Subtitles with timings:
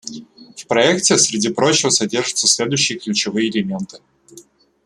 [0.57, 3.99] В проекте, среди прочего, содержатся следующие ключевые элементы.